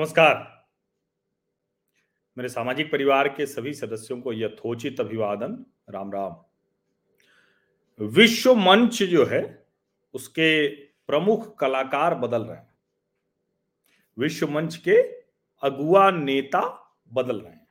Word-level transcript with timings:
नमस्कार। 0.00 0.66
मेरे 2.38 2.48
सामाजिक 2.48 2.92
परिवार 2.92 3.28
के 3.28 3.46
सभी 3.46 3.74
सदस्यों 3.74 4.20
को 4.20 4.32
यथोचित 4.32 5.00
अभिवादन। 5.00 5.66
राम 5.90 6.12
राम। 6.12 6.36
विश्व 8.04 8.54
मंच 8.54 9.02
जो 9.02 9.26
है, 9.26 9.66
उसके 10.14 10.68
प्रमुख 10.84 11.58
कलाकार 11.58 12.14
बदल 12.14 12.42
रहे 12.42 12.56
हैं। 12.56 12.74
विश्व 14.18 14.50
मंच 14.50 14.76
के 14.76 15.02
अगुआ 15.62 16.10
नेता 16.10 16.94
बदल 17.12 17.40
रहे 17.40 17.52
हैं। 17.52 17.68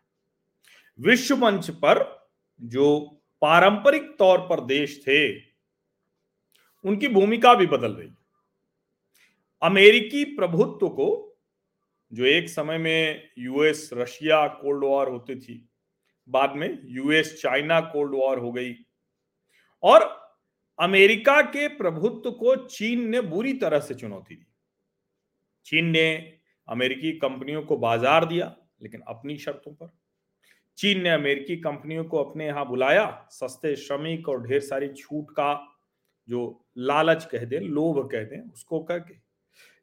विश्व 1.00 1.38
मंच 1.38 1.70
पर 1.70 2.28
जो 2.62 3.00
पारंपरिक 3.42 4.18
तौर 4.20 4.40
पर 4.40 4.66
देश 4.66 5.02
थे, 5.02 5.40
उनकी 6.86 7.08
भूमिका 7.08 7.54
भी 7.54 7.68
बदल 7.68 7.94
रही 7.94 8.10
है। 8.10 8.18
अमेरिकी 9.62 10.24
प्रभुत्व 10.24 10.90
को 10.90 11.26
जो 12.12 12.26
एक 12.26 12.50
समय 12.50 12.78
में 12.78 13.30
यूएस 13.40 13.90
रशिया 13.94 14.46
कोल्ड 14.48 14.84
वॉर 14.84 15.10
होती 15.10 15.36
थी, 15.36 15.66
बाद 16.30 16.56
में 16.56 16.80
यूएस 16.86 17.42
चाइना 17.42 17.80
कोल्ड 17.82 18.16
वॉर 18.16 18.40
हो 18.40 18.52
गई। 18.52 18.76
और 19.84 20.04
अमेरिका 20.80 21.42
के 21.42 21.68
प्रभुत्व 21.68 22.32
को 22.32 22.56
चीन 22.68 23.08
ने 23.10 23.22
बुरी 23.22 23.54
तरह 23.54 23.80
से 23.80 23.94
चुनौती 23.94 24.36
दी। 24.36 24.46
चीन 25.66 25.86
ने 25.86 26.12
अमेरिकी 26.68 27.12
कंपनियों 27.12 27.62
को 27.62 27.78
बाज़ार 27.78 28.26
दिया, 28.26 28.56
लेकिन 28.82 29.02
अपनी 29.08 29.38
शर्तों 29.38 29.74
पर। 29.74 29.90
चीन 30.78 31.02
ने 31.02 31.10
अमेरिकी 31.10 31.56
कंपनियों 31.58 32.04
को 32.04 32.18
अपने 32.18 32.46
यहाँ 32.48 32.66
बुलाया, 32.68 33.28
सस्ते 33.32 33.76
श्रमिक 33.76 34.30
और 34.30 34.42
ढेर 34.48 34.60
सारी 34.60 34.88
छूट 34.88 35.32
का 35.32 35.54
जो 36.28 36.66
लालच 36.78 37.26
कह 37.26 37.46
दें, 37.46 37.60
लोभ 37.60 38.08
कह 38.12 38.24
दें, 38.24 38.40
उसको 38.44 38.80
करके 38.84 39.14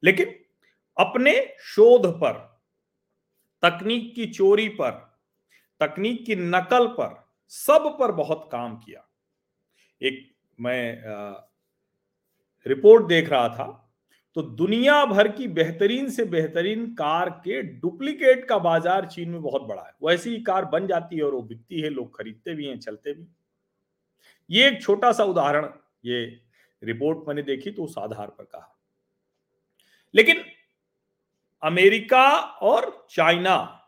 लेकिन 0.02 0.34
अपने 0.98 1.34
शोध 1.66 2.06
पर 2.20 2.32
तकनीक 3.62 4.14
की 4.14 4.26
चोरी 4.28 4.68
पर 4.70 4.90
तकनीक 5.80 6.24
की 6.26 6.36
नकल 6.36 6.86
पर 6.90 7.14
सब 7.52 7.96
पर 7.98 8.12
बहुत 8.14 8.48
काम 8.52 8.76
किया। 8.76 9.06
एक 10.00 10.30
मैं 10.58 11.04
आ, 11.04 11.32
रिपोर्ट 12.66 13.06
देख 13.06 13.28
रहा 13.30 13.48
था 13.48 13.82
तो 14.36 14.42
दुनिया 14.42 15.04
भर 15.06 15.28
की 15.28 15.46
बेहतरीन 15.48 16.08
से 16.10 16.24
बेहतरीन 16.26 16.86
कार 16.94 17.30
के 17.44 17.60
डुप्लीकेट 17.62 18.44
का 18.48 18.58
बाज़ार 18.58 19.06
चीन 19.06 19.30
में 19.30 19.40
बहुत 19.42 19.62
बड़ा 19.62 19.82
है। 19.82 19.92
वैसी 20.02 20.30
ही 20.30 20.40
कार 20.42 20.64
बन 20.64 20.86
जाती 20.86 21.16
है 21.16 21.22
और 21.22 21.34
वो 21.34 21.42
बिकती 21.42 21.80
है 21.80 21.90
लोग 21.90 22.16
खरीदते 22.18 22.54
भी 22.54 22.66
हैं 22.66 22.78
चलते 22.78 23.12
भी 23.12 23.26
ये 24.50 24.66
एक 24.68 24.80
छोटा 24.82 25.12
सा 25.12 25.24
उदाहरण 25.24 25.68
ये 26.04 26.24
रिपोर्ट 26.82 27.28
मैंने 27.28 27.42
देखी 27.42 27.70
तो 27.70 27.84
उस 27.84 27.94
आधार 27.98 28.26
पर 28.28 28.44
कहा। 28.44 28.72
लेकिन 30.14 30.44
अमेरिका 31.62 32.28
और 32.62 33.06
चाइना। 33.10 33.82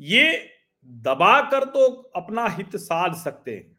ये 0.00 0.50
दबा 0.84 1.40
कर 1.50 1.64
तो 1.64 1.86
अपना 2.16 2.48
हित 2.48 2.76
साध 2.76 3.14
सकते 3.14 3.54
हैं। 3.56 3.78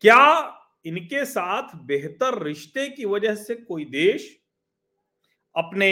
क्या 0.00 0.54
इनके 0.84 1.24
साथ 1.24 1.76
बेहतर 1.76 2.42
रिश्ते 2.42 2.88
की 2.88 3.04
वजह 3.04 3.34
से 3.34 3.54
कोई 3.54 3.84
देश 3.84 4.36
अपने 5.54 5.90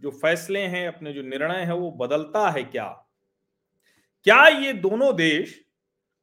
जो 0.00 0.10
फैसले 0.10 0.60
हैं, 0.60 0.86
अपने 0.88 1.12
जो 1.12 1.22
निर्णय 1.22 1.62
है, 1.62 1.74
वो 1.74 1.90
बदलता 1.90 2.50
है 2.50 2.62
क्या? 2.62 2.88
क्या 4.26 4.46
ये 4.46 4.72
दोनों 4.72 5.16
देश 5.16 5.64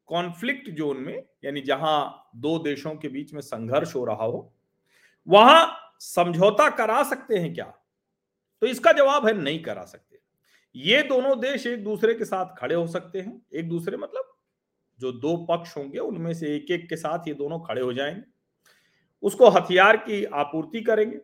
कॉन्फ्लिक्ट 0.08 0.70
जोन 0.70 0.98
में, 0.98 1.24
यानी 1.46 1.62
जहाँ 1.62 2.30
दो 2.36 2.58
देशों 2.60 2.96
के 2.96 3.08
बीच 3.08 3.34
में 3.34 3.42
संघर्ष 3.42 3.96
हो 3.96 4.06
रहा 4.06 4.24
हो, 4.24 4.54
वहाँ 5.28 5.96
समझौता 6.00 6.70
करा 6.70 7.04
सकते 7.04 7.38
हैं 7.38 7.54
क्या? 7.54 7.74
तो 8.66 8.70
इसका 8.70 8.92
जवाब 8.92 9.28
है 9.28 9.34
नहीं 9.34 9.64
करा 9.64 9.86
सकते। 9.86 10.20
ये 10.76 11.04
दोनों 11.04 11.40
देश 11.40 11.68
एक 11.68 11.84
दूसरे 11.84 12.14
के 12.14 12.26
साथ 12.26 12.46
खड़े 12.58 12.76
हो 12.76 12.88
सकते 12.88 13.20
हैं। 13.22 13.42
एक 13.54 13.70
दूसरे 13.70 13.98
मतलब 13.98 14.38
जो 15.00 15.12
दो 15.12 15.46
पक्ष 15.50 15.78
होंगे, 15.78 16.00
उनमें 16.00 16.34
से 16.34 16.56
एक 16.56 16.72
एक 16.72 16.90
के 16.90 16.96
साथ 16.96 17.28
ये 17.28 17.34
दोनों 17.34 17.60
खड़े 17.60 17.82
हो 17.82 17.94
जाएँगे। 17.94 18.22
उसको 19.24 19.50
हथियार 19.50 19.98
की 19.98 20.26
आपूर्ति 20.26 20.82
करेंगे। 20.82 21.20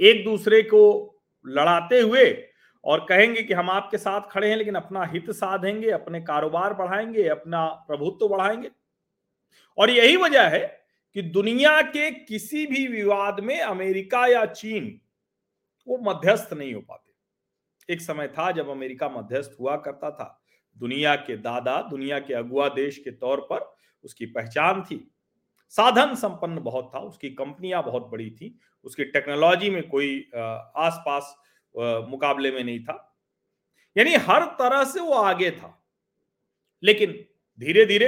एक 0.00 0.24
दूसरे 0.24 0.62
को 0.62 1.14
लड़ाते 1.46 2.00
हुए 2.00 2.44
और 2.84 3.06
कहेंगे 3.08 3.42
कि 3.42 3.54
हम 3.54 3.70
आपके 3.70 3.98
साथ 3.98 4.20
खड़े 4.30 4.50
हैं, 4.50 4.56
लेकिन 4.56 4.74
अपना 4.74 5.04
हित 5.04 5.30
साधेंगे, 5.30 5.90
अपने 5.90 6.20
कारोबार 6.20 6.74
बढ़ाएँगे, 6.74 7.28
अपना 7.28 7.66
प्रभुत्व 7.66 8.28
बढ़ाएँगे। 8.28 8.70
और 9.78 9.90
यही 9.90 10.16
वजह 10.16 10.42
है 10.42 10.80
कि 11.14 11.22
दुनिया 11.22 11.82
के 11.82 12.10
किसी 12.10 12.66
भी 12.66 12.88
विवाद 12.88 13.40
में 13.40 13.60
अमेरिका 13.60 14.26
या 14.26 14.46
चीन 14.46 15.00
वो 15.86 15.98
मध्यस्थ 16.02 16.52
नहीं 16.52 16.74
हो 16.74 16.80
पाते। 16.80 17.92
एक 17.92 18.00
समय 18.00 18.28
था 18.28 18.50
जब 18.50 18.68
अमेरिका 18.68 19.08
मध्यस्थ 19.08 19.56
हुआ 19.60 19.76
करता 19.76 20.10
था। 20.10 20.42
दुनिया 20.76 21.14
के 21.16 21.36
दादा, 21.36 21.80
दुनिया 21.82 22.18
के 22.18 22.34
अगुआ 22.34 22.68
देश 22.68 22.98
के 22.98 23.10
तौर 23.10 23.40
पर 23.50 23.74
उसकी 24.04 24.26
पहचान 24.26 24.82
थी। 24.82 24.98
साधन 25.74 26.14
संपन्न 26.14 26.60
बहुत 26.60 26.90
था, 26.94 26.98
उसकी 26.98 27.30
कंपनियाँ 27.30 27.82
बहुत 27.84 28.08
बड़ी 28.10 28.30
थी, 28.30 28.58
उसकी 28.84 29.04
टेक्नोलॉजी 29.04 29.70
में 29.70 29.88
कोई 29.88 30.18
आसपास 30.34 31.34
मुकाबले 32.10 32.50
में 32.50 32.62
नहीं 32.64 32.84
था। 32.84 33.02
यानी 33.96 34.14
हर 34.14 34.44
तरह 34.58 34.84
से 34.84 35.00
वो 35.00 35.12
आगे 35.12 35.50
था। 35.50 35.72
लेकिन 36.82 37.12
धीरे 37.60 37.84
धीरे 37.86 38.06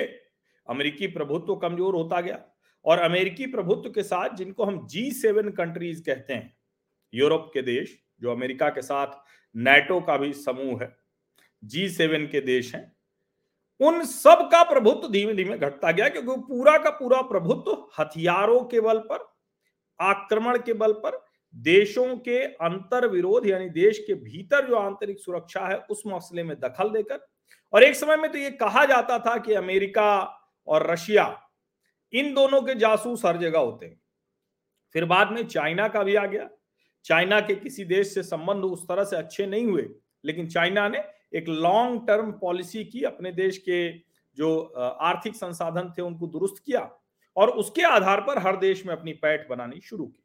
अमेरिकी 0.66 1.06
प्रभुत्व 1.06 1.54
कमज़ोर 1.56 1.94
होता 1.94 2.20
गया 2.20 2.38
और 2.84 2.98
अमेरिकी 2.98 3.46
प्रभुत्व 3.46 3.90
के 3.90 4.02
साथ 4.02 4.36
जिनको 4.36 4.64
हम 4.64 4.86
जी 4.86 5.10
सेवन 5.12 5.48
कंट्रीज़ 5.50 6.02
कहते 6.04 6.32
हैं 6.32 6.57
यूरोप 7.12 7.50
के 7.54 7.62
देश, 7.62 7.98
जो 8.20 8.30
अमेरिका 8.32 8.68
के 8.68 8.82
साथ 8.82 9.18
नेटो 9.54 10.00
का 10.00 10.16
भी 10.16 10.32
समूह 10.32 10.82
है 10.82 10.96
जी 11.62 11.88
सेवन 11.88 12.26
के 12.26 12.40
देश 12.40 12.74
हैं, 12.74 12.92
उन 13.80 14.04
सब 14.04 14.48
का 14.52 14.62
प्रभुत्व 14.64 15.08
धीमे 15.08 15.34
धीमे 15.34 15.56
घटता 15.58 15.90
गया, 15.90 16.08
क्योंकि 16.08 16.40
पूरा 16.48 16.76
का 16.78 16.90
पूरा 16.90 17.20
प्रभुत्व 17.22 17.86
हथियारों 17.98 18.60
के 18.64 18.80
बल 18.80 18.98
पर, 19.02 19.26
आक्रमण 20.00 20.58
के 20.58 20.72
बल 20.72 20.92
पर, 20.94 21.18
देशों 21.54 22.16
के 22.18 22.38
अंतर 22.44 23.06
विरोध 23.08 23.46
यानी 23.46 23.68
देश 23.70 23.98
के 23.98 24.14
भीतर 24.14 24.66
जो 24.66 24.76
आंतरिक 24.76 25.20
सुरक्षा 25.20 25.66
है, 25.66 25.78
उस 25.80 26.02
मसले 26.06 26.42
में 26.42 26.56
दखल 26.60 26.90
देकर, 26.90 27.26
और 27.72 27.84
एक 27.84 27.96
समय 27.96 28.16
में 28.16 28.30
तो 28.32 28.38
ये 28.38 28.50
कहा 28.52 28.84
जाता 28.84 29.18
था 29.18 29.36
कि 29.38 29.54
अमेरिका 29.54 30.10
और 30.68 30.90
रशिया, 30.90 31.24
इन 32.12 32.32
दोनों 32.34 32.60
के 32.62 32.74
जासूस 32.74 33.24
हर 33.24 33.36
जगह 33.36 33.58
होते 33.58 33.86
हैं। 33.86 34.00
फिर 34.94 35.04
बाद 35.04 35.32
में 35.32 35.46
चाइना 35.46 35.88
का 35.88 36.02
भी 36.02 36.14
आ 36.14 36.24
गया 36.26 36.48
चाइना 37.04 37.40
के 37.40 37.54
किसी 37.54 37.84
देश 37.84 38.12
से 38.14 38.22
संबंध 38.22 38.64
उस 38.64 38.86
तरह 38.88 39.04
से 39.04 39.16
अच्छे 39.16 39.46
नहीं 39.46 39.66
हुए, 39.66 39.88
लेकिन 40.24 40.48
चाइना 40.48 40.88
ने 40.88 41.02
एक 41.34 41.48
लॉन्ग 41.48 42.06
टर्म 42.06 42.30
पॉलिसी 42.32 42.84
की, 42.84 43.02
अपने 43.02 43.32
देश 43.32 43.58
के 43.58 43.88
जो 44.38 44.60
आर्थिक 45.00 45.34
संसाधन 45.36 45.92
थे 45.98 46.02
उनको 46.02 46.26
दुरुस्त 46.26 46.62
किया 46.66 46.80
और 47.36 47.50
उसके 47.52 47.82
आधार 47.84 48.20
पर 48.20 48.38
हर 48.38 48.56
देश 48.56 48.84
में 48.86 48.94
अपनी 48.94 49.12
पैठ 49.14 49.48
बनानी 49.48 49.80
शुरू 49.80 50.06
की। 50.06 50.22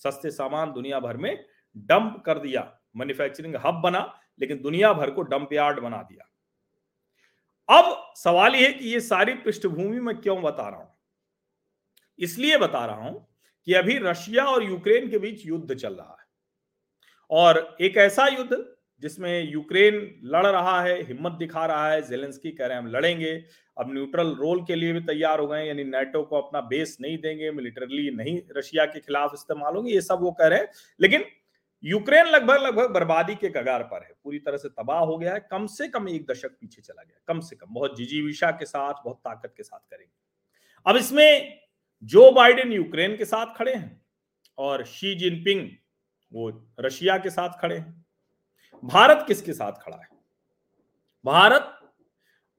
सस्ते 0.00 0.30
सामान 0.30 0.72
दुनिया 0.72 1.00
भर 1.00 1.16
में 1.16 1.44
डंप 1.76 2.22
कर 2.26 2.38
दिया 2.38 2.70
मैन्युफैक्चरिंग 2.96 3.56
हब 3.56 3.80
बना, 3.82 4.00
लेकिन 4.40 4.60
दुनिया 4.62 4.92
भर 4.92 5.10
को 5.10 5.22
डंप 5.22 5.52
यार्ड 5.52 5.80
बना 5.80 6.02
दिया। 6.02 6.30
अब 7.68 8.12
सवाल 8.16 8.54
यह 8.54 8.72
कि 8.72 8.88
ये 8.88 9.00
सारी 9.00 9.34
पृष्ठभूमि 9.34 10.00
में 10.00 10.16
क्यों 10.16 10.40
बता 10.42 10.68
रहा 10.68 10.80
हूँ? 10.80 10.92
इसलिए 12.18 12.58
बता 12.58 12.84
रहा 12.86 13.08
हूँ 13.08 13.26
कि 13.66 13.74
अभी 13.74 13.98
रशिया 13.98 14.44
और 14.44 14.64
यूक्रेन 14.64 15.10
के 15.10 15.18
बीच 15.18 15.46
युद्ध 15.46 15.74
चल 15.74 15.94
रहा 15.94 16.16
है। 16.20 16.26
और 17.30 17.76
एक 17.80 17.96
ऐसा 17.96 18.26
युद्ध 18.26 18.64
जिसमें 19.02 19.50
यूक्रेन 19.52 19.94
लड़ 20.24 20.46
रहा 20.46 20.80
है, 20.82 21.02
हिम्मत 21.02 21.32
दिखा 21.32 21.64
रहा 21.66 21.90
है, 21.90 22.02
जेलेंस्की 22.02 22.50
कह 22.50 22.66
रहे 22.66 22.76
हैं 22.76 22.82
हम 22.82 22.90
लड़ेंगे, 22.90 23.32
अब 23.76 23.92
न्यूट्रल 23.94 24.34
रोल 24.34 24.62
के 24.64 24.74
लिए 24.74 24.92
भी 24.92 25.00
तैयार 25.00 25.40
हो 25.40 25.46
गए 25.46 25.64
यानी 25.66 25.84
नेटो 25.84 26.22
को 26.22 26.40
अपना 26.40 26.60
बेस 26.60 26.96
नहीं 27.00 27.18
देंगे, 27.18 27.50
मिलिटरली 27.50 28.10
नहीं 28.10 28.40
रशिया 28.56 28.84
के 28.84 29.00
खिलाफ 29.00 29.30
इस्तेमाल 29.34 29.74
होंगे, 29.74 29.92
ये 29.92 30.00
सब 30.00 30.18
वो 30.20 30.32
कह 30.32 30.46
रहे 30.46 30.58
हैं। 30.58 30.68
लेकिन 31.00 31.24
यूक्रेन 31.84 32.26
लगभग 32.26 32.62
लगभग 32.62 32.90
बर्बादी 32.90 33.34
के 33.34 33.48
कगार 33.48 33.82
पर 33.82 34.02
है, 34.02 34.12
पूरी 34.24 34.38
तरह 34.38 34.56
से 34.56 34.68
तबाह 34.68 35.00
हो 35.00 35.18
गया 35.18 35.34
है, 35.34 35.48
कम 35.50 35.66
से 35.66 35.88
कम 35.88 36.08
एक 36.08 36.26
दशक 36.26 36.50
पीछे 36.50 36.82
चला 36.82 37.02
गया 37.02 37.22
कम 37.26 37.40
से 37.40 37.56
कम, 37.56 37.66
बहुत 37.70 37.96
जिजीविशा 37.96 38.50
के 38.50 38.64
साथ, 38.64 38.94
बहुत 39.04 39.16
ताकत 39.16 39.54
के 39.56 39.62
साथ 39.62 39.90
करेंगे। 39.90 40.12
अब 40.86 40.96
इसमें 40.96 41.63
जो 42.04 42.30
बाइडेन 42.32 42.72
यूक्रेन 42.72 43.16
के 43.16 43.24
साथ 43.24 43.54
खड़े 43.56 43.74
हैं 43.74 44.00
और 44.58 44.84
शी 44.84 45.14
जिनपिंग 45.14 45.68
वो 46.32 46.50
रशिया 46.80 47.16
के 47.18 47.30
साथ 47.30 47.60
खड़े 47.60 47.76
हैं। 47.76 48.04
भारत 48.82 49.24
किसके 49.28 49.52
साथ 49.52 49.72
खड़ा 49.82 49.96
है? 49.96 50.08
भारत 51.24 51.78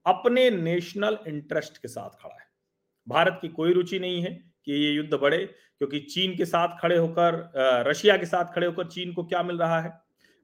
अपने 0.05 0.49
नेशनल 0.51 1.17
इंटरेस्ट 1.27 1.77
के 1.77 1.87
साथ 1.87 2.09
खड़ा 2.09 2.35
है। 2.35 2.47
भारत 3.07 3.37
की 3.41 3.47
कोई 3.47 3.73
रुचि 3.73 3.99
नहीं 3.99 4.21
है 4.23 4.31
कि 4.65 4.73
ये 4.73 4.91
युद्ध 4.91 5.13
बढ़े, 5.13 5.37
क्योंकि 5.37 5.99
चीन 5.99 6.35
के 6.37 6.45
साथ 6.45 6.77
खड़े 6.81 6.97
होकर 6.97 7.51
रशिया 7.87 8.17
के 8.17 8.25
साथ 8.25 8.53
खड़े 8.55 8.67
होकर 8.67 8.87
चीन 8.87 9.13
को 9.13 9.23
क्या 9.23 9.43
मिल 9.43 9.57
रहा 9.57 9.81
है? 9.81 9.93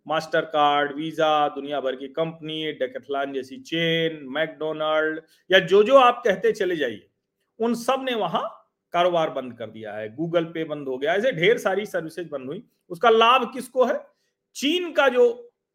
मास्टर 0.07 0.45
कार्ड 0.45 0.95
वीज़ा, 0.95 1.47
दुनिया 1.49 1.79
भर 1.81 1.95
की 1.95 2.07
कंपनी, 2.07 2.71
डेकेथलान 2.73 3.33
जैसी 3.33 3.57
चेन, 3.57 4.19
मैकडोनल्ड 4.29 5.21
या 5.51 5.59
जो 5.59 5.83
जो 5.83 5.97
आप 5.97 6.21
कहते 6.25 6.51
चले 6.51 6.75
जाइए, 6.75 7.07
उन 7.59 7.75
सबने 7.75 8.15
वहाँ 8.15 8.57
कारोबार 8.93 9.29
बंद 9.29 9.57
कर 9.57 9.69
दिया 9.69 9.93
है 9.93 10.13
गूगल 10.15 10.45
पे 10.45 10.63
बंद 10.65 10.87
हो 10.87 10.97
गया, 10.97 11.13
ऐसे 11.13 11.31
ढेर 11.31 11.57
सारी 11.57 11.85
सर्विसेज़ 11.85 12.29
बंद 12.29 12.47
हुई। 12.47 12.63
उसका 12.91 13.09
लाभ 13.09 13.51
किसको 13.53 13.85
है? 13.85 13.99
चीन 14.55 14.91
का 14.91 15.07
जो 15.09 15.31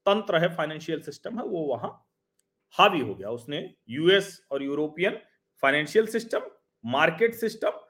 तंत्र 0.06 0.38
है 0.38 0.54
फाइनेंशियल 0.56 1.00
सिस्टम 1.02 1.38
है, 1.38 1.44
वो 1.44 1.62
वहाँ 1.66 1.90
हावी 2.74 3.00
हो 3.00 3.14
गया। 3.14 3.30
उसने 3.30 3.58
यूएस 3.90 4.40
और 4.50 4.62
European 4.62 5.18
financial 5.62 6.06
system 6.06 6.50
market 6.84 7.34
system 7.34 7.80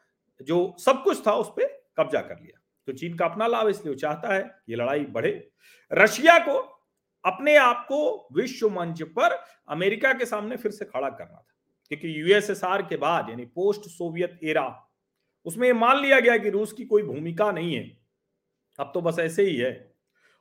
जो 0.41 0.77
सब 0.79 1.03
कुछ 1.05 1.27
था, 1.27 1.33
उस 1.33 1.49
पर 1.51 1.67
कब्जा 1.99 2.21
कर 2.21 2.35
लिया। 2.35 2.61
तो 2.89 2.93
चीन 2.93 3.17
का 3.17 3.25
अपना 3.25 3.47
लाभ 3.47 3.69
इसलिए 3.69 3.95
चाहता 3.97 4.35
है 4.35 4.43
ये 4.69 4.77
लड़ाई 4.77 5.05
बढ़े। 5.11 5.51
रशिया 5.91 6.39
को 6.39 6.59
अपने 7.25 7.57
आप 7.57 7.85
को 7.89 8.29
विश्व 8.33 8.69
मंच 8.71 9.03
पर 9.13 9.39
अमेरिका 9.69 10.13
के 10.13 10.27
सामने 10.27 10.57
फिर 10.57 10.73
से 10.73 10.85
खड़ा 10.85 11.09
करना 11.11 11.37
था, 11.37 11.55
क्योंकि 11.91 12.21
यूएसएसआर 12.21 12.83
के 12.83 12.97
बाद, 12.97 13.31
यानी 13.31 13.45
पोस्ट 13.47 13.89
सोवियत 13.89 14.39
एरा 14.45 14.67
उसमें 15.47 15.69
यह 15.69 15.75
मान 15.75 16.01
लिया 16.03 16.21
गया 16.21 16.37
कि 16.37 16.51
रूस 16.51 16.73
की 16.73 16.85
कोई 16.85 17.03
भूमिका 17.03 17.51
नहीं 17.53 17.75
है। 17.75 17.99
अब 18.79 18.91
तो 18.95 19.01
बस 19.01 19.19
ऐसे 19.19 19.43
ही 19.43 19.57
है। 19.57 19.95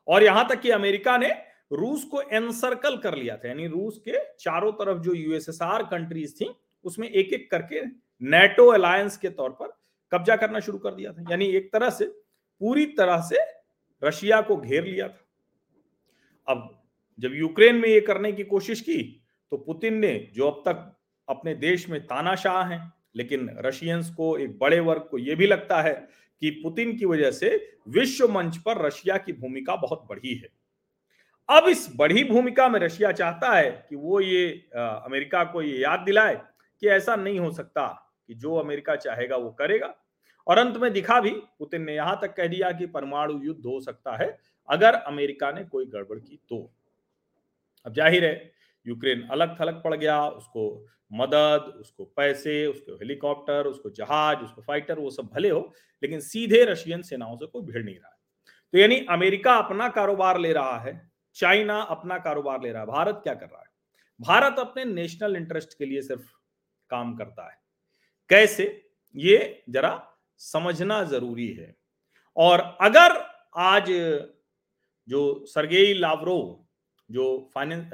और 0.08 0.24
यहाँ 0.24 0.48
तक 0.50 0.62
कि 0.62 0.70
अमेरिका 0.70 1.18
ने 1.18 1.30
रूस 1.74 2.04
को 2.04 2.22
एनसर्कल 2.22 2.98
कर 2.98 3.16
लिया 3.16 3.38
था, 3.38 3.48
यानी 3.48 3.68
रूस 3.68 3.98
के 4.08 4.24
चारों 4.40 4.72
तरफ़ 4.72 5.02
जो 5.02 5.14
यूएसएसआर 5.14 5.84
कंट्रीज़ 5.84 6.36
थी, 6.36 6.50
उसमें 6.86 7.10
एक 7.10 7.34
एक 7.34 7.50
करके 7.52 7.82
नेटो 8.22 8.68
अलायंस 8.68 9.18
के 9.18 9.30
तौर 9.30 9.50
पर 9.50 9.78
कब्जा 10.12 10.36
करना 10.36 10.60
शुरू 10.60 10.78
कर 10.78 10.96
दिया 10.96 11.12
था। 11.14 11.26
यानी 11.32 11.46
एक 11.46 11.72
तरह 11.74 11.90
से, 11.90 12.06
पूरी 12.62 12.86
तरह 12.86 13.22
से 13.22 13.38
रशिया 14.04 14.42
को 14.42 14.58
घेर 14.58 14.84
लिया 14.84 15.08
था। 15.08 15.26
अब 16.48 16.84
जब 17.20 17.34
यूक्रेन 17.34 17.76
में 17.76 17.90
ये 17.90 18.02
करने 18.02 18.32
की 18.32 18.44
कोशिश 18.44 18.82
की 18.82 19.02
तो 19.52 19.58
पुतिन 19.58 19.94
ने 19.94 20.32
जो 20.34 20.50
अब 20.50 20.64
तक 20.68 20.96
अपने 21.30 21.56
देश 21.56 21.90
में 21.90 22.00
तानाशाह 22.08 22.64
हैं 22.64 22.94
लेकिन 23.16 23.50
रशियंस 23.60 24.10
को 24.10 24.38
एक 24.38 24.58
बड़े 24.60 24.80
वर्ग 24.80 25.08
को 25.12 25.18
यह 25.18 25.36
भी 25.36 25.48
लगता 25.48 25.82
है 25.82 25.94
कि 26.42 26.50
पुतिन 26.64 26.96
की 26.98 27.06
वजह 27.06 27.32
से 27.32 27.50
विश्व 27.90 28.28
मंच 28.28 28.58
पर 28.58 28.86
रशिया 28.86 29.18
की 29.18 29.34
भूमिका 29.34 29.76
बहुत 29.76 30.06
बढ़ी 30.10 30.34
है। 30.36 30.50
अब 31.50 31.68
इस 31.70 31.88
बढ़ी 31.96 32.24
भूमिका 32.24 32.68
में 32.70 32.80
रशिया 32.80 33.12
चाहता 33.12 33.54
है 33.54 33.70
कि 33.90 33.96
वो 33.96 34.20
ये 34.22 34.70
आ, 34.78 34.82
अमेरिका 34.82 35.44
को 35.44 35.62
ये 35.62 35.78
याद 35.78 36.00
दिलाए 36.00 36.36
कि 36.82 36.88
ऐसा 36.90 37.16
नहीं 37.16 37.40
हो 37.40 37.52
सकता 37.52 37.88
कि 38.28 38.34
जो 38.34 38.56
अमेरिका 38.56 38.96
चाहेगा 38.96 39.38
वो 39.38 39.50
करेगा। 39.52 39.94
और 40.48 40.58
अंत 40.58 40.78
में 40.78 40.92
दिखा 40.94 41.20
भी 41.22 41.30
पुतिन 41.60 41.82
ने 41.82 41.96
यहाँ 41.96 42.20
तक 42.22 42.36
कह 42.36 42.48
दिया 42.48 42.72
कि 42.72 42.86
परमाणु 42.88 43.40
युद्ध 43.44 43.66
हो 43.66 43.80
सकता 43.82 44.16
है 44.18 44.38
अगर 44.70 44.94
अमेरिका 44.94 45.52
ने 45.52 45.64
कोई 45.64 45.86
गड़बड़ 45.86 46.18
की 46.20 46.40
तो। 46.50 46.58
अब 47.86 47.94
ज़ाहिर 47.94 48.26
है 48.26 48.52
यूक्रेन 48.88 49.28
अलग 49.28 49.62
थलग 49.62 49.84
पड़ 49.84 49.96
गया, 49.96 50.28
उसको 50.28 50.88
मदद, 51.14 51.78
उसको 51.80 52.06
पैसे, 52.06 52.66
उसको 52.66 52.96
हेलीकॉप्टर, 52.96 53.66
उसको 53.66 53.90
जहाज़, 53.90 54.38
उसको 54.38 54.62
फाइटर, 54.62 55.00
वो 55.00 55.10
सब 55.10 55.24
भले 55.24 55.50
हो, 55.50 55.74
लेकिन 56.04 56.20
सीधे 56.20 56.64
रशियन 56.66 57.02
सेनाओं 57.02 57.38
से 57.38 57.46
कोई 57.46 57.62
भिड़ 57.62 57.86
नहीं 57.86 57.96
रहा 57.96 58.10
है। 58.10 58.16
तो 58.74 58.78
यानी 58.78 59.06
अमेरिका 59.10 59.56
अपना 59.56 59.90
कारोबार 59.90 60.40
ले 60.40 60.54
रहा 60.54 60.80
है, 60.80 61.12
चाइना 61.34 61.82
अपना 61.82 62.18
कारोबार 62.18 62.62
ले 62.64 62.72
रहा 62.72 62.82
है, 62.82 62.88
भारत 62.88 63.20
क्या 63.24 63.34
कर 63.34 63.46
रहा 63.46 63.60
है? 63.60 63.68
भारत 64.22 64.56
अपने 64.60 64.86
नेशनल 64.86 65.36
इंटरेस्ट 65.36 65.78
के 65.78 65.86
लिए 65.86 66.02
सिर्फ़ 66.02 66.24
काम 66.90 67.16
करता 67.16 67.52
है। 67.52 67.58
कैसे? 68.30 68.90
ये 69.16 69.64
जरा 69.70 70.12
समझना 70.38 71.04
ज़रूरी 71.04 71.48
है। 71.48 71.76
और 72.38 72.78
अगर 72.82 73.26
आज 73.58 73.86
जो 75.08 75.46
सरगेई 75.46 75.94
लावरो 75.94 76.68
जो 77.12 77.50
फाइनेंस 77.54 77.90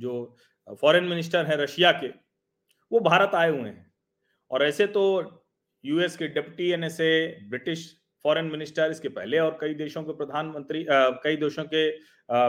जो 0.00 0.36
फॉरेन 0.82 1.04
मिनिस्टर 1.04 1.46
है 1.46 1.56
रशिया 1.56 1.92
के, 1.92 2.08
वो 2.92 3.00
भारत 3.00 3.34
आए 3.34 3.50
हुए 3.50 3.68
हैं। 3.68 3.92
और 4.50 4.62
ऐसे 4.64 4.86
तो 4.88 5.02
यूएस 5.84 6.16
के 6.16 6.28
deputy 6.28 6.70
NSA 6.72 7.26
British 7.50 7.90
foreign 8.24 8.44
minister 8.44 8.90
इसके 8.90 9.08
पहले 9.08 9.38
और 9.38 9.56
कई 9.60 9.74
देशों 9.74 10.02
के 10.02 10.12
प्रधानमंत्री 10.14 10.84
कई 10.90 11.36
देशों 11.36 11.64
के 11.64 11.88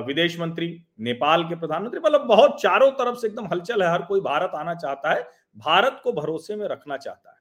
विदेश 0.06 0.39
मंत्री, 0.39 0.68
नेपाल 1.00 1.44
के 1.44 1.56
प्रधानमंत्री 1.56 2.00
मतलब 2.00 2.25
बहुत 2.27 2.62
चारों 2.62 2.89
तरफ़ 2.94 3.18
से 3.18 3.27
एकदम 3.27 3.45
हलचल 3.48 3.83
है, 3.83 3.92
हर 3.92 4.01
कोई 4.01 4.19
भारत 4.21 4.51
आना 4.56 4.74
चाहता 4.75 5.13
है, 5.13 5.21
भारत 5.57 6.01
को 6.04 6.12
भरोसे 6.13 6.56
में 6.56 6.68
रखना 6.68 6.97
चाहता 6.97 7.31
है। 7.31 7.39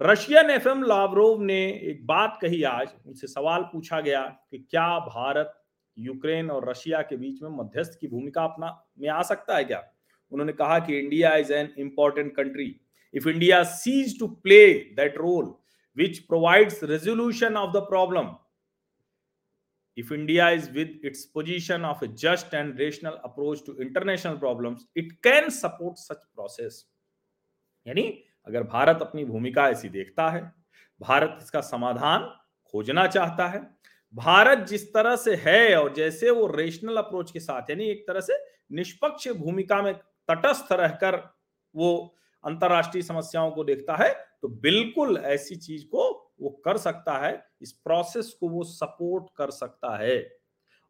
रशियन 0.00 0.50
एफ़ 0.50 0.68
एम 0.68 0.82
लावरोव 0.82 1.42
ने 1.42 1.62
एक 1.90 2.06
बात 2.06 2.38
कही 2.42 2.62
आज, 2.64 2.88
उनसे 3.06 3.26
सवाल 3.26 3.62
पूछा 3.62 4.00
गया 4.00 4.22
कि 4.50 4.58
क्या 4.60 4.98
भारत 5.00 5.58
यूक्रेन 5.96 6.50
और 6.50 6.68
रशिया 6.68 7.00
के 7.02 7.16
बीच 7.16 7.42
में 7.42 7.50
मध्यस्थ 7.52 7.98
की 8.00 8.08
भूमिका 8.08 8.44
अपना 8.44 8.68
में 8.98 9.08
आ 9.08 9.22
सकता 9.22 9.56
है 9.56 9.64
क्या? 9.64 9.82
उन्होंने 10.32 10.52
कहा 10.52 10.78
कि 10.78 10.98
India 10.98 11.34
is 11.36 11.52
an 11.52 11.72
important 11.78 12.34
country 12.36 12.80
if 13.14 13.28
India 13.28 13.62
cease 13.64 14.18
to 14.18 14.26
play 14.26 14.72
that 14.96 15.16
role 15.18 15.54
which 15.96 16.18
provides 16.18 16.82
resolution 16.84 17.56
of 17.56 17.76
the 17.76 17.86
problem 17.88 18.34
if 19.96 20.10
india 20.12 20.44
is 20.50 20.68
with 20.70 21.02
its 21.04 21.26
position 21.26 21.82
of 21.84 22.02
a 22.02 22.06
just 22.20 22.54
and 22.54 22.78
rational 22.78 23.16
approach 23.24 23.62
to 23.64 23.72
international 23.78 24.38
problems, 24.38 24.86
it 24.94 25.10
can 25.22 25.50
support 25.50 25.98
such 25.98 26.22
process. 26.34 26.78
यानी 27.86 28.04
अगर 28.46 28.62
भारत 28.62 29.02
अपनी 29.02 29.24
भूमिका 29.24 29.68
ऐसी 29.68 29.88
देखता 29.88 30.28
है, 30.30 30.40
भारत 31.00 31.38
इसका 31.42 31.60
समाधान 31.60 32.24
खोजना 32.72 33.06
चाहता 33.06 33.48
है 33.48 33.60
भारत 34.14 34.58
जिस 34.58 34.92
तरह 34.94 35.16
से 35.16 35.34
है 35.34 35.76
और 35.76 35.94
जैसे 35.94 36.30
वो 36.30 36.46
रेशनल 36.46 36.96
अप्रोच 36.96 37.30
के 37.30 37.40
साथ 37.40 37.70
यानी 37.70 37.84
एक 37.84 38.06
तरह 38.08 38.20
से 38.20 38.34
निष्पक्ष 38.72 39.28
भूमिका 39.28 39.82
में 39.82 39.94
तटस्थ 39.94 40.72
रहकर 40.72 41.16
वो 41.74 42.14
अंतरराष्ट्रीय 42.44 43.02
समस्याओं 43.02 43.50
को 43.50 43.64
देखता 43.64 43.96
है 43.96 44.12
तो 44.42 44.48
बिल्कुल 44.48 45.16
ऐसी 45.16 45.56
चीज़ 45.56 45.86
को 45.86 46.32
वो 46.40 46.50
कर 46.64 46.76
सकता 46.76 47.12
है, 47.26 47.44
इस 47.62 47.72
प्रोसेस 47.72 48.36
को 48.40 48.48
वो 48.48 48.62
सपोर्ट 48.64 49.26
कर 49.36 49.50
सकता 49.50 49.96
है। 49.96 50.38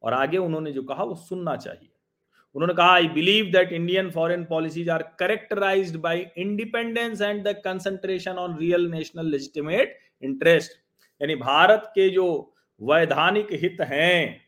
और 0.02 0.12
आगे 0.12 0.38
उन्होंने 0.38 0.72
जो 0.72 0.82
कहा, 0.82 1.04
वो 1.04 1.14
सुनना 1.14 1.56
चाहिए। 1.56 1.88
उन्होंने 2.54 2.74
कहा 2.74 2.92
I 2.92 3.08
believe 3.08 3.44
that 3.52 3.72
Indian 3.72 4.10
foreign 4.10 4.44
policies 4.44 4.90
are 4.90 5.02
characterised 5.18 5.96
by 5.96 6.30
independence 6.38 7.20
and 7.20 7.48
the 7.48 7.54
concentration 7.64 8.32
on 8.32 8.56
real 8.58 8.90
national 8.90 9.26
legitimate 9.26 9.98
interest 10.22 10.72
यानी 11.20 11.34
भारत 11.34 11.82
के 11.86 12.08
जो 12.08 12.51
वैधानिक 12.82 13.52
हित 13.52 13.80
हैं। 13.82 14.40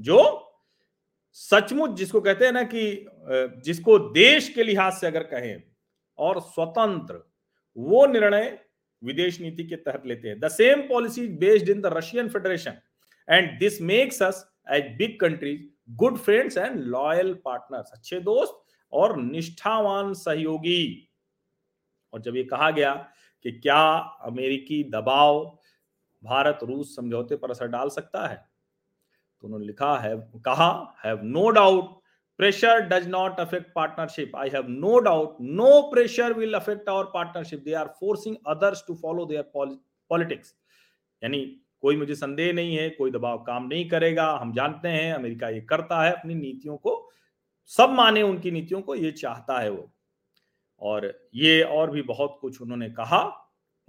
जो 0.00 0.20
सचमुच 1.36 1.90
जिसको 1.90 2.20
कहते 2.20 2.44
हैं 2.44 2.52
ना 2.52 2.62
कि 2.64 3.06
जिसको 3.64 3.98
देश 4.12 4.48
के 4.48 4.62
लिहाज 4.62 4.92
से 4.92 5.06
अगर 5.06 5.22
कहें 5.24 5.62
और 6.18 6.40
स्वतंत्र, 6.42 7.20
वो 7.76 8.06
निर्णय 8.06 8.58
विदेश 9.02 9.40
नीति 9.40 9.64
के 9.64 9.76
तहत 9.76 10.02
लेते 10.06 10.28
हैं। 10.28 10.38
The 10.40 10.48
same 10.50 10.82
policy 10.88 11.26
based 11.38 11.68
in 11.68 11.80
the 11.80 11.92
Russian 11.94 12.28
federation 12.28 12.78
and 13.28 13.58
this 13.58 13.80
makes 13.82 14.22
us 14.22 14.44
as 14.70 14.90
big 14.98 15.18
countries 15.20 15.62
good 15.96 16.18
friends 16.18 16.56
and 16.58 16.78
loyal 16.80 17.32
partners 17.44 17.90
अच्छे 17.92 18.20
दोस्त 18.20 18.60
और 18.92 19.16
निष्ठावान 19.22 20.12
सहयोगी। 20.14 21.08
और 22.12 22.20
जब 22.20 22.36
ये 22.36 22.44
कहा 22.44 22.70
गया 22.70 22.94
कि 23.44 23.52
क्या 23.52 23.82
अमेरिकी 24.24 24.82
दबाव 24.90 25.58
भारत 26.22 26.58
रूस 26.62 26.94
समझौते 26.96 27.36
पर 27.36 27.50
असर 27.50 27.66
डाल 27.66 27.88
सकता 27.88 28.26
है? 28.26 28.36
तो 29.42 29.46
उन्होंने 29.46 29.66
लिखा 29.66 29.96
है 29.98 30.16
कहा 30.44 30.70
have 31.04 31.20
no 31.24 31.48
doubt 31.50 32.00
pressure 32.38 32.80
does 32.80 33.08
not 33.08 33.40
affect 33.40 33.72
partnership 33.74 34.36
I 34.36 34.48
have 34.48 34.68
no 34.68 34.98
doubt 34.98 35.36
no 35.40 35.80
pressure 35.90 36.32
will 36.32 36.54
affect 36.54 36.88
our 36.88 37.04
partnership 37.04 37.62
they 37.64 37.74
are 37.74 37.86
forcing 38.00 38.36
others 38.46 38.84
to 38.86 38.94
follow 38.94 39.26
their 39.26 39.50
politics 40.10 40.54
यानी 41.22 41.58
कोई 41.80 41.96
मुझे 41.96 42.14
संदेह 42.14 42.52
नहीं 42.52 42.76
है, 42.76 42.90
कोई 42.90 43.10
दबाव 43.10 43.38
काम 43.38 43.66
नहीं 43.66 43.88
करेगा। 43.88 44.30
हम 44.32 44.52
जानते 44.52 44.88
हैं, 44.88 45.12
अमेरिका 45.14 45.48
ये 45.48 45.60
करता 45.60 46.02
है 46.02 46.12
अपनी 46.12 46.34
नीतियों 46.34 46.76
को। 46.76 47.10
सब 47.66 47.90
माने 47.90 48.22
उनकी 48.22 48.50
नीतियों 48.50 48.80
को, 48.82 48.94
ये 48.94 49.10
चाहता 49.12 49.58
है 49.58 49.70
वो। 49.70 49.90
और 50.80 51.28
ये 51.34 51.62
और 51.62 51.90
भी 51.90 52.02
बहुत 52.02 52.38
कुछ 52.40 52.60
उन्होंने 52.62 52.90
कहा। 52.90 53.41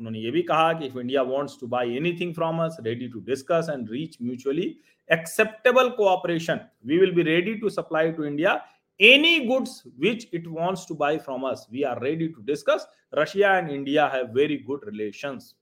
उन्होंने 0.04 0.20
ये 0.20 0.32
भी 0.32 0.42
कहा 0.44 0.72
कि 0.74 0.86
if 0.86 0.98
India 1.00 1.22
wants 1.24 1.58
to 1.60 1.68
buy 1.68 1.96
anything 1.98 2.34
from 2.36 2.60
us 2.64 2.78
ready 2.86 3.08
to 3.10 3.20
discuss 3.26 3.68
and 3.70 3.92
reach 3.92 4.18
mutually 4.22 4.66
acceptable 5.10 5.90
cooperation 5.98 6.60
we 6.86 6.98
will 6.98 7.12
be 7.12 7.24
ready 7.24 7.54
to 7.60 7.70
supply 7.70 8.12
to 8.12 8.24
India 8.26 8.54
any 9.00 9.40
goods 9.46 9.82
which 10.00 10.28
it 10.34 10.48
wants 10.50 10.86
to 10.90 10.96
buy 10.96 11.18
from 11.20 11.48
us 11.50 11.66
we 11.72 11.84
are 11.84 12.04
ready 12.04 12.28
to 12.28 12.42
discuss 12.44 12.88
Russia 13.14 13.58
and 13.58 13.70
India 13.72 14.08
have 14.08 14.34
very 14.34 14.58
good 14.68 14.82
relations 14.86 15.56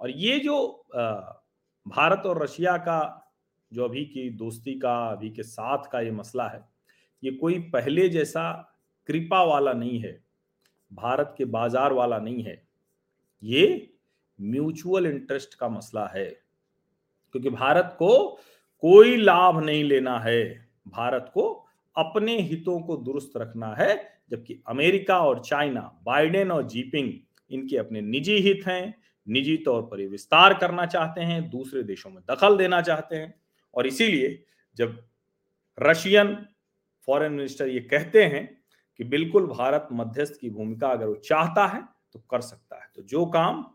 और 0.00 0.10
ये 0.10 0.38
जो 0.38 0.56
भारत 1.86 2.26
और 2.26 2.42
Russia 2.42 2.76
का, 2.78 3.24
जो 3.72 3.84
अभी 3.84 4.04
की 4.04 4.28
दोस्ती 4.30 4.78
का, 4.78 4.96
अभी 5.08 5.30
के 5.30 5.42
साथ 5.42 5.90
का 5.92 6.00
ये 6.00 6.10
मसला 6.10 6.48
है, 6.48 6.64
ये 7.22 7.30
कोई 7.32 7.58
पहले 7.74 8.08
जैसा 8.08 8.50
कृपा 9.08 9.42
वाला 9.44 9.72
नहीं 9.72 9.98
है, 10.00 10.18
भारत 10.92 11.34
के 11.38 11.44
बाज़ार 11.46 11.92
वाला 11.92 12.18
नहीं 12.18 12.42
है। 12.42 12.62
ये 13.42 13.94
म्यूचुअल 14.40 15.06
इंटरेस्ट 15.06 15.54
का 15.54 15.68
मसला 15.68 16.06
है। 16.06 16.40
क्योंकि 17.32 17.50
भारत 17.50 17.96
को 17.98 18.28
कोई 18.80 19.16
लाभ 19.16 19.64
नहीं 19.64 19.84
लेना 19.84 20.20
है। 20.20 20.68
भारत 20.88 21.30
को 21.34 21.66
अपने 21.96 22.40
हितों 22.40 22.80
को 22.80 22.96
दुरुस्त 22.96 23.32
रखना 23.36 23.74
है, 23.78 24.20
जबकि 24.30 24.62
अमेरिका 24.68 25.20
और 25.20 25.44
चाइना, 25.44 26.00
बाइडेन 26.02 26.50
और 26.50 26.68
जीपिंग, 26.68 27.12
इनके 27.50 27.76
अपने 27.76 28.00
निजी 28.00 28.36
हित 28.36 28.62
हैं। 28.66 29.02
निजी 29.28 29.56
तौर 29.56 29.82
पर 29.82 30.06
विस्तार 30.06 30.54
करना 30.54 30.86
चाहते 30.86 31.20
हैं, 31.20 31.50
दूसरे 31.50 31.82
देशों 31.82 32.10
में 32.10 32.22
दखल 32.30 32.56
देना 32.56 32.82
चाहते 32.82 33.16
हैं। 33.16 33.40
और 33.74 33.86
इसीलिए 33.86 34.44
जब 34.76 35.04
रशियन 35.80 36.46
फॉरेन 37.06 37.32
मिनिस्टर 37.32 37.68
ये 37.68 37.80
कहते 37.80 38.24
हैं 38.24 38.62
कि 38.96 39.04
बिल्कुल 39.04 39.46
भारत 39.46 39.88
मध्यस्थ 39.92 40.40
की 40.40 40.50
भूमिका 40.50 40.88
अगर 40.88 41.06
वो 41.06 41.14
चाहता 41.14 41.66
है 41.66 41.82
तो 42.12 42.18
कर 42.18 42.40
सकता 42.40 42.76
है। 42.76 42.87
तो 42.98 43.04
जो 43.04 43.26
काम 43.26 43.66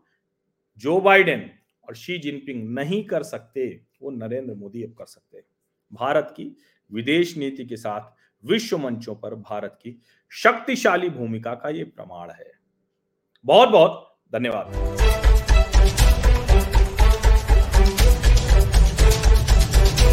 जो 0.76 1.00
बाइडेन 1.00 1.50
और 1.88 1.94
शी 1.94 2.18
जिनपिंग 2.18 2.74
नहीं 2.74 3.04
कर 3.04 3.22
सकते, 3.22 3.80
वो 4.02 4.10
नरेंद्र 4.10 4.54
मोदी 4.54 4.84
अब 4.84 4.92
कर 4.92 5.06
सकते 5.06 5.36
हैं। 5.36 5.44
भारत 5.92 6.34
की 6.36 6.56
विदेश 6.92 7.36
नीति 7.36 7.64
के 7.64 7.76
साथ 7.76 8.00
विश्व 8.46 8.78
मंचों 8.78 9.14
पर 9.14 9.34
भारत 9.34 9.78
की 9.82 10.02
शक्तिशाली 10.30 11.10
भूमिका 11.10 11.54
का 11.54 11.68
ये 11.68 11.84
प्रमाण 11.84 12.30
है। 12.30 12.52
बहुत 13.44 13.68
बहुत 13.68 14.18
धन्यवाद। 14.32 15.23